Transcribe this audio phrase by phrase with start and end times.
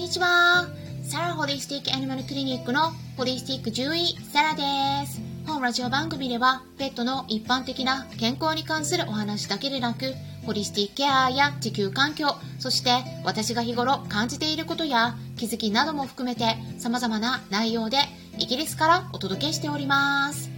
[0.00, 0.66] にちは。
[1.04, 5.20] サラホリスティックアニマルクリニックのホリスティック獣医、サラです。
[5.46, 10.14] 本ラジオ番組では、ペットの一般的な健康に関するお話だけでなく、
[10.46, 12.92] ホリスティックケアや地球環境、そして
[13.24, 17.98] 私が日頃感じていることや気づきなども含めて様々な内容で
[18.38, 20.50] イギリスからお届けしております。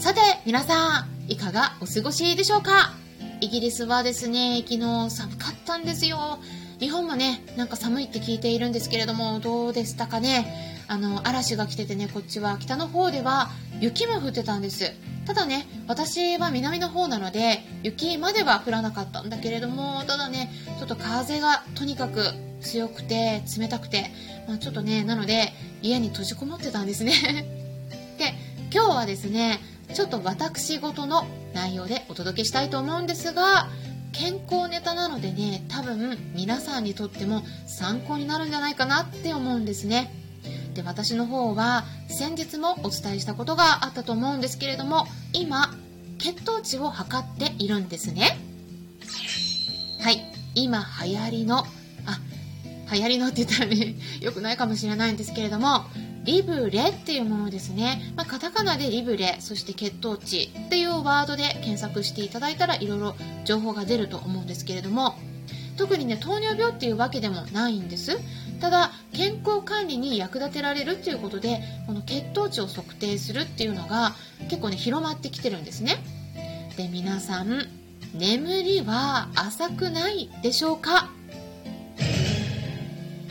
[0.00, 2.92] さて、皆さん、いかがお過ごしでしょうか？
[3.40, 6.38] イギリスはですね、昨日寒かったんですよ。
[6.82, 10.74] 日本もね、なんか寒いって聞いているんですけれども、どうでしたかね？
[10.88, 14.92] あの、嵐が来ててね、こっちは北の方では雪も降ってたんです。
[15.24, 20.50] ただね、私は南の方なので、雪までは降らなかったんだけれども、ただね、
[20.80, 22.24] ちょっと風がとにかく
[22.60, 24.10] 強くて冷たくて、
[24.48, 27.12] まあ、ちょっとね、なので家に閉じこもってたんですね。
[28.18, 28.34] で、
[28.74, 29.60] 今日はですね、
[29.94, 33.68] ちょっと私事の内容でお届けしたいと思うんですが、
[34.12, 40.12] 健康ネタなのでね多分皆さんにとっても参考になるんじゃないかなって思うんですね。
[40.74, 45.74] で私の方は先日もお伝えしたことがあったと思うんですけれども今
[46.18, 48.38] 血糖値を測っているんですね。
[50.00, 50.22] はい。
[50.54, 51.64] 今流行りのあ
[52.92, 55.84] 流行りのって言ったらねよくないかもしれないんですけれども
[56.24, 63.14] リブレっていうものですね、まあ、カタカナでリブレそして血糖値っていうワードで検索していただいたらいろいろ
[63.44, 65.16] 情報が出ると思うんですけれども
[65.76, 68.18] 特にね糖尿病っていうわけでもないんです。
[68.60, 74.14] ただ健康管理に役立てられるっていうことでこの血糖値を測定するっていうのが
[74.48, 75.96] 結構ね広まってきてるんですね。
[76.76, 77.66] で皆さん
[78.14, 81.10] 眠りは浅くないでしょうか？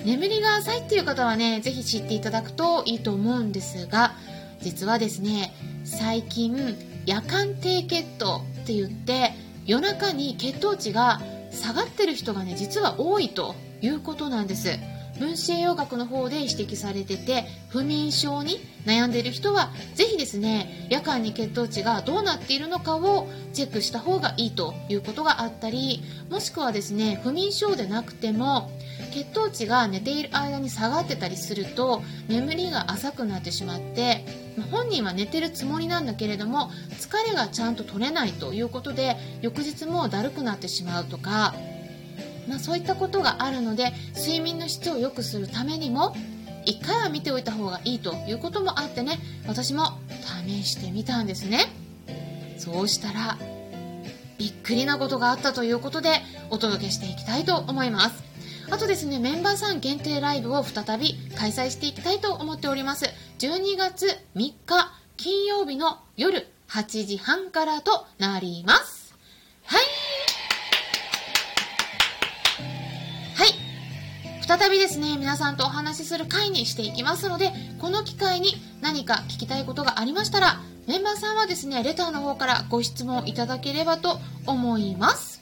[0.06, 4.14] 眠りが浅いっていう方はね是非知っていただくといいと思うんですが
[4.60, 9.34] 実はですね最近夜間低血糖って言って
[9.66, 14.80] 夜中に血糖値が下がってる人がね実は多いということなんです。
[15.20, 26.02] 分子栄養学の方で指摘されてて不眠症に悩んでいる人はぜひですね夜間に血糖値がどうなっているのかをチェックした方がいいということがあったり
[26.32, 28.72] もしくはですね不眠症でなくても
[29.11, 34.26] 血糖値が寝ている間に下がってたりすると眠りが浅くなってしまって
[34.72, 41.54] 本人は寝てるつもりなんだけれども疲れがちゃんと取れないということで翌日もだるくなってしまうとか、
[42.48, 46.16] まあ、そういったことがあるので睡眠の質を良くするためにも
[46.66, 49.99] 1回は見ておいた方がいいということもあってね私も
[50.45, 51.66] 試してみたんですね。
[52.58, 53.38] そうしたら
[54.38, 58.30] びっくりなことがあったということでお届けしていきたいと思います。
[58.71, 63.05] あとですね、メンバーさん限定ライブを再び開催していきたいと思っております。
[63.39, 64.55] 12月3日
[65.17, 69.14] 金曜日の夜8時半からとなります。
[69.65, 69.81] はい。
[73.36, 74.48] はい。
[74.48, 85.42] 再びですね、皆さんとお話しする会にしていきますので、この機会に何か聞きたいことがありましたら、メンバーさんはですね、レターの方からご質問いただければと思います。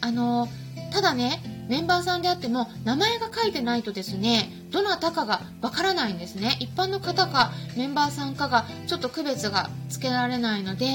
[0.00, 0.48] あの、
[0.92, 6.56] ただね、メンバーさんであっても名前が書いてないとですねどなたかがわからないんですね。
[6.60, 10.86] 一般の方かメンバーさんかがちょっと区別がつけられないので、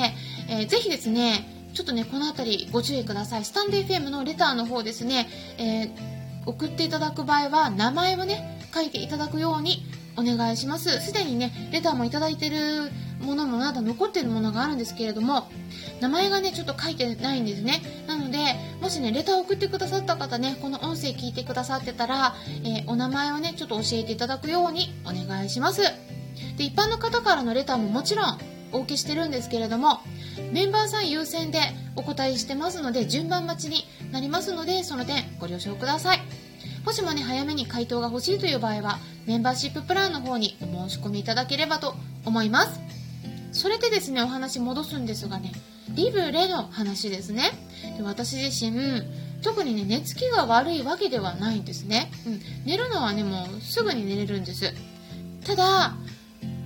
[0.49, 3.45] えー、ぜひですねちょっとねこの辺りご注意ください。
[3.45, 5.89] スタンデー FM のレターの方ですね、えー、
[6.45, 9.85] 送っていただく場合は名前をね書いていただくように
[10.17, 11.01] お願いします。
[11.01, 15.49] すでにねレターもいただいてるものもまだ残ってるものがあるんですけれども
[15.99, 17.81] 名前がねちょっと書いてないんですね。
[18.07, 18.37] なので
[18.81, 25.81] もしねレターを送ってくださった方ねこの音声聞いてくださってたら、えー、お名前をねちょっと教えていただくようにお願いします。
[26.57, 28.39] で一般の方からのレターももちろん
[28.71, 29.99] お受けしてるんですけれども
[30.51, 31.59] メンバーさん優先で
[31.95, 36.21] お答えしてますので順番待ちになりますのでその点ご了承ください。
[36.85, 41.95] もしもね早めに回答が欲しいという場合はメンバーシッププランの方にお申し込みいただければと
[42.25, 43.00] 思います。
[43.51, 45.51] それでですねお話戻すんですがね
[45.89, 47.51] リブレの話ですね。
[47.97, 49.03] で私自身
[49.41, 54.73] 特にね寝つきが悪いわけではないんですね、うん、寝るのはねもうすぐに寝れるんです。
[55.43, 55.95] ただ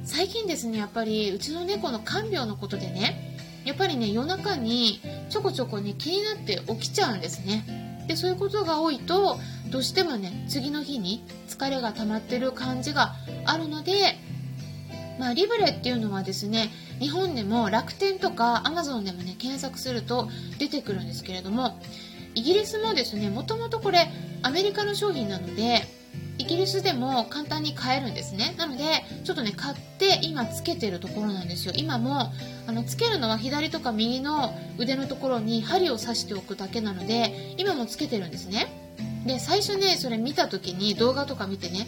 [0.03, 8.05] 最近ですねやっぱりうちの猫の看病のことでねやっぱりね夜中にちょこちょこね気になって起きちゃうんですね。
[8.07, 9.39] でそういうことが多いと
[9.71, 13.15] どうしてもね次の日に疲れが溜まってる感じが
[13.45, 14.19] あるので
[15.19, 16.69] まあ、リブレっていうのはですね
[16.99, 20.29] 日本でも楽天とかアマゾンでもね検索すると
[20.59, 21.79] 出てくるんですけれども
[22.33, 24.09] イギリスもですねもともとこれ
[24.43, 25.87] アメリカの商品なので
[26.37, 28.55] イギリスでも簡単に買えるんですね。
[28.57, 28.83] なので
[29.23, 31.73] ちょっとね買って今つけてるところなんですよ。
[31.75, 32.33] 今も
[32.67, 38.67] あのつけるのは左とか右の腕のところに針を刺しておくだけなので今もつけてるんですね。
[39.25, 41.87] で最初ねそれ見た時に動画とか見てね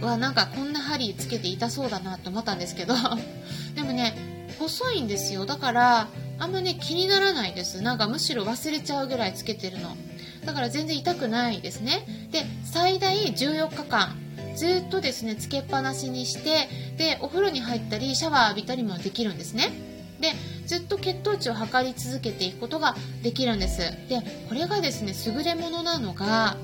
[0.00, 2.94] わなんかこんな針つけて痛そうだなと思ったんですけど。
[3.74, 4.14] でもね
[4.58, 5.46] 細いんですよ。
[5.46, 6.08] だから
[6.38, 7.80] あんまね気にならないです。
[7.82, 9.96] なんかむしろ忘れちゃうぐらいつけてるの。
[10.44, 12.28] だから全然痛くないですね。
[12.30, 14.16] で最大14日間。
[14.54, 19.72] ずっとですねつけっぱなしにしてでお風呂に入ったりシャワー浴びたりもできるんですね。
[20.20, 20.32] で
[20.66, 23.78] ずっと血糖値を測り続けていくことができるんです。
[24.08, 26.56] でこれがですね優れものなのが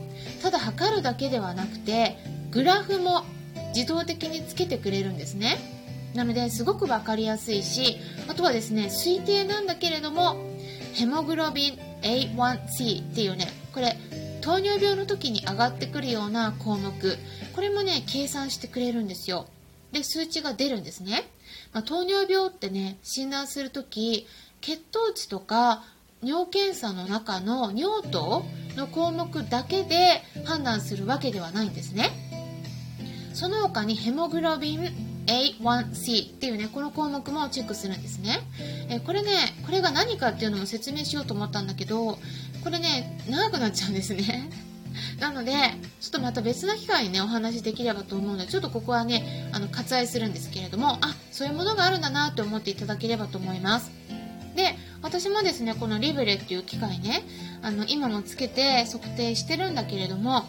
[0.43, 2.17] ただ測るだけではなくて
[2.51, 3.25] グラフも
[3.75, 5.59] 自動的につけてくれるんですね。
[6.15, 7.99] なのですごく分かりやすいし
[8.29, 10.45] あとはですね推定なんだけれども
[10.93, 13.97] ヘモグロビン A1C っていうねこれ
[14.41, 16.93] 糖尿病の時に上がってくるような項目。
[17.55, 19.47] これもね計算してくれるんですよ。
[19.93, 21.29] で数値が出るんですね、
[21.73, 24.27] まあ、糖尿病ってね診断する時
[24.61, 25.83] 血糖値とか
[26.23, 28.45] 尿検査の中の尿糖
[28.77, 32.11] の項目だけで判断するわけではないんですね。
[33.33, 38.41] その他にヘモグロビン A1C っていうねこの項目もチェックするんですね。
[38.89, 39.31] えこれね
[39.65, 42.19] これが何かっていうのも説明しようと思ったんだけど
[42.65, 44.51] これね長くなっちゃうんですね。
[45.21, 45.53] なので
[46.01, 53.91] ちょっとまた別の機会にねお話しできればと思うのでちょっとここはねあの割愛するんですけれどもあそういうものがあるんだなって思っていただければと思います。
[54.57, 57.23] で私もですねこのリブレっていう機械ね
[57.63, 60.49] あの今もつけて測定してるんだけれども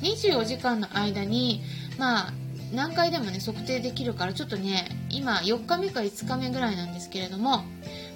[0.00, 1.62] 24時間の間に
[1.98, 2.32] まあ
[2.72, 7.64] 何回でもね測定できるからちょっとね今4日目か5日目ぐらいなんですけれども、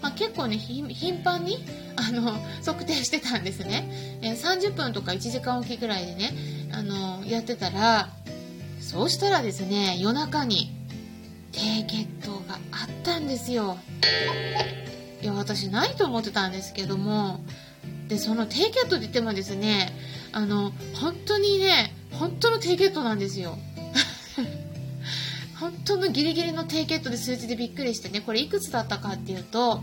[0.02, 1.64] まあ、結構ね頻繁に
[1.96, 2.32] あの
[2.64, 6.32] 測定してたんですね、えー、30分とか1時間おきぐらいでね
[6.72, 8.08] あのやってたら
[8.80, 10.72] そうしたらですね夜中に
[11.52, 13.78] 低血糖があったんですよ。
[15.20, 17.40] いや私ないと思ってたんですけども
[18.06, 19.92] でその低血糖って言ってもですね
[20.32, 23.58] あの本当にね本当の低血糖なんですよ。
[25.88, 29.82] 当のギリギリの低血糖で数字でびっくりしてねこれいくつだったかっていうと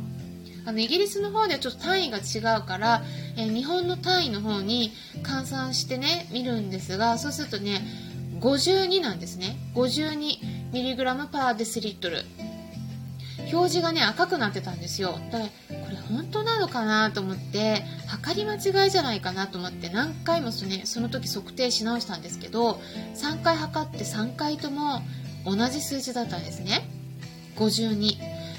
[0.66, 3.04] あのイギリスの方ではちょっと単位が違うから、
[3.38, 4.92] えー、日本の単位の方に
[5.24, 7.82] 換算してね見るんですがそうするとね
[8.40, 9.56] 52なんですね。
[9.74, 12.24] 52mg パーデスリットル。
[13.52, 15.20] 表示がね赤くなってたんですよ。
[15.32, 22.82] だからこれ本当なのかなと思って測り間違いじゃないかなと思って何回も,、ね、その時測定し直したんですけど
[23.16, 25.02] 3回測って3回とも
[25.46, 26.90] 同じ数字だったんですね。
[27.56, 28.18] 52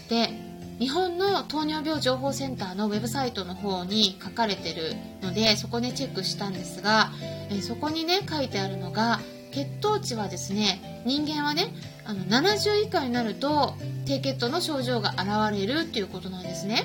[0.08, 0.46] で
[0.78, 7.10] 日本の糖尿病情報センターのウェブサイトの方に書かれてるのでそこでチェックしたんですが
[7.50, 9.20] えそこにね書いてあるのが
[9.52, 11.72] 血糖値はですね人間はね
[12.04, 13.74] あの70以下になると
[14.04, 16.84] 低血糖の症状が現れるっていうことなんですね。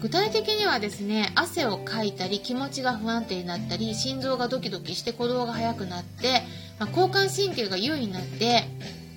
[0.00, 6.42] 具体的にはですね汗をかいたり気持ちが不安定になったり心臓がドキドキして鼓動が速くなって、
[6.78, 8.64] まあ、交感神経が優位になって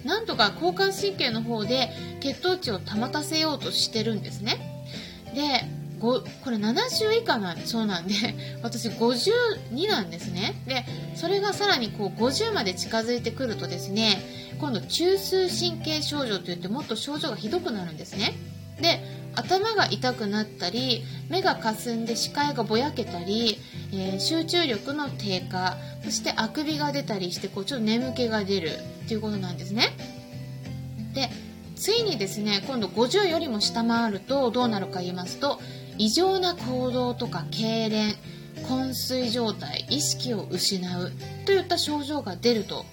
[0.03, 4.85] なんとか交感神経の方で血糖値を保たせようとしてるんですね。
[5.33, 5.65] で
[5.99, 8.13] これ70以下なんそうなんで
[8.63, 10.55] 私52なんですね。
[10.65, 10.85] で
[11.15, 14.21] それがさらにこう50まで近づいてくるとですね
[14.59, 18.33] 今度中枢神経症状といってもっと症状がひどくなるんですね。
[18.81, 19.01] で
[19.35, 23.59] 頭が痛くなったり目がかすんで視界がぼやけたり、
[23.91, 28.69] えー、集中力の低下そしてあくびが出たりしてこうちょっと眠気が出る
[29.05, 29.95] っていうことなんですね。
[31.13, 31.29] で
[31.75, 35.59] ついにですね今度50よりも下回るとどうなるか言いますと
[35.97, 38.15] 異常な行動とか痙攣
[38.63, 41.11] 昏睡状態意識を失う
[41.45, 42.85] といった症状が出ると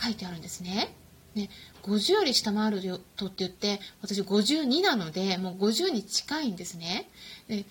[0.00, 0.94] 書いてあるんですね。
[1.34, 1.48] ね
[1.82, 7.08] 50より下回るとって言って私52なのでもう50に近いんですね。
[7.48, 7.64] で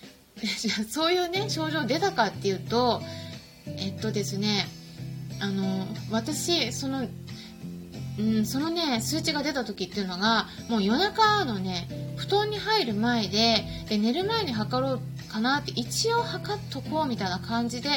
[0.90, 3.00] そういうね症状出たかっていうと
[3.66, 4.66] えっとですね
[5.40, 7.06] あの私その
[8.18, 15.00] うん、そのね数値が出た時っていうのがもう夜中のね布団に入る前でで寝る前に測ろう
[15.30, 17.90] かなって一応測っとこうみたいな感じで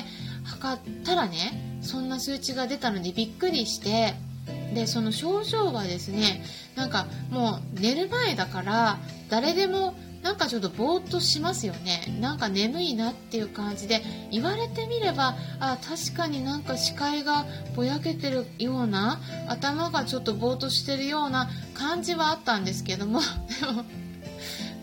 [0.43, 4.13] 測ったらねそんな数値が出たのでびっくりして
[4.73, 6.43] でその症状がですね
[6.75, 12.17] なんかもう寝る前だから誰でもなんかちょっとぼーっとしますよね。
[12.19, 17.45] なんか眠いなっていう感じで言われてみればあ確かになんか視界が
[17.75, 23.21] ぼやけてるような頭がちょっとぼーっとしてるような感じはあったんですけども。
[23.21, 23.85] でも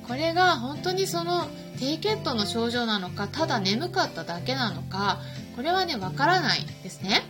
[0.09, 5.21] これが本当にその低血糖の症状なのかただ眠かっただけなのか
[5.57, 7.23] これはねわからないですね。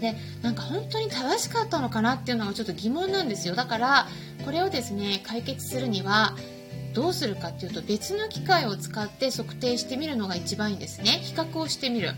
[0.00, 3.54] でなんか本当に正しかったのかなっていうのがちょっと疑問なんですよ。
[3.54, 4.08] だから
[4.44, 6.34] これをですね解決するには
[6.94, 11.20] どうするかっていうと別の機械を使って測定してみるのが一番いいんですね。
[11.22, 12.12] 比較をしてみる。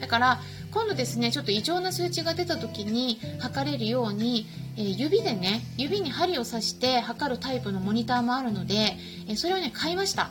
[0.00, 0.40] だから
[0.72, 8.96] 今度ですねちょっと異常な数値が出た時に測れるように、えー、指でね指に針を刺して測るタイプのモニターもあるので、
[9.28, 10.30] えー、それをね買いました。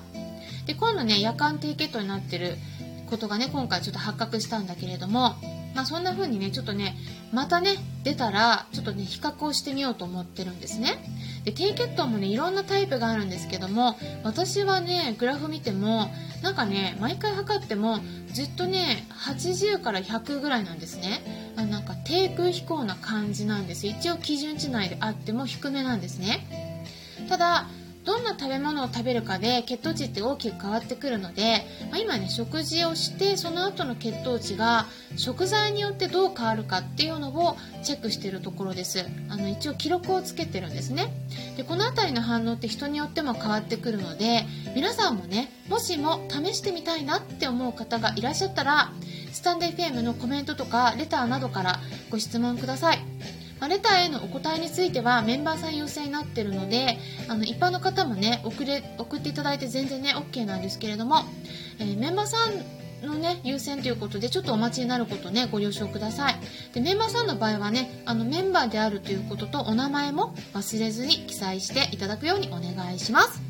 [0.66, 2.56] で今度ね夜間低血糖になってる
[3.10, 5.36] ことがね今回ちょっと発覚したんだけれども
[5.74, 6.96] まあ、そんな風にねちょっとね
[7.32, 11.04] またね出たらちょっとね比較をしてみようと思ってるんですね。
[11.46, 16.12] で低血糖もねいろんなタイプがあるんですけども私はねグラフ見ても
[16.44, 18.00] なんかね毎回測っても
[18.32, 21.54] ずっとね80から100ぐらいなんですね。
[21.56, 23.88] あなんか低空飛行な感じなんです。
[23.88, 26.86] 一応基準値内であっても低めなんですね。
[27.30, 27.68] ただ
[28.04, 39.06] どんな食べ物を食べるかで血糖値って大きく変わってくるので、まあ、今ね食事をしてその後の血糖値が食材によってどう変わるかっていうのをチェックしているところです。
[39.30, 41.14] あの一応記録をつけてるんですね。
[41.58, 48.92] でこの辺りの反応って人によっても変わってくるので皆さんもねもしも試してみたいなって思う方がいらっしゃったら
[49.32, 51.80] スタンデー FM のコメントとかレターなどから
[52.10, 53.11] ご質問ください。
[53.62, 56.98] まあ、レターへのお答えについてはメンバーさん優先になっているので
[57.30, 61.18] あの一般の方もね送れ送っていただいて全然ね OK なんですけれども、
[61.80, 66.36] えー、メンバーさんのね優先ということでちょっとお待ちになることねご了承ください。
[66.74, 73.42] でメンバーさんの場合はねあのメンバーであるということとお名前も忘れずに記載していただくようにお願いします。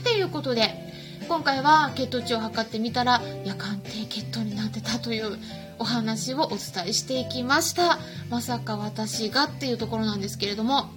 [0.00, 0.88] っていうことで
[1.28, 5.38] 今回は血糖値を測ってみたら夜間低血糖になってたという
[5.78, 7.98] お話をお伝えしていきました。
[8.30, 10.90] まさか私がっていうところなんですけれども。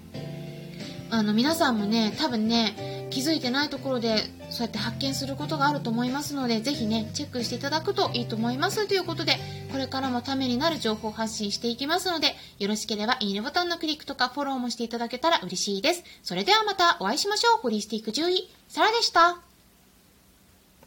[1.13, 8.88] あの皆さんもね多分ね気づいてないところでそうやって発見することがあると思いますのでぜひねチェックしていただくといいと思います。
[8.88, 9.35] ということで
[9.73, 16.03] これからもためになる情報を発信していきますのでよろしければいいねボタンのクリックとかフォローもしていただけたら嬉しいです。
[16.23, 17.61] それではまたお会いしましょう。
[17.61, 19.50] ホリスティック獣医サラでした。